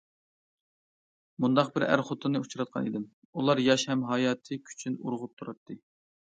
[1.43, 3.03] مۇنداق بىر ئەر- خوتۇننى ئۇچراتقان ئىدىم،
[3.37, 5.81] ئۇلار ياش ھەم ھاياتىي كۈچى ئۇرغۇپ تۇراتتى.